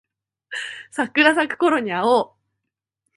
[0.89, 2.31] 桜咲くころに会おう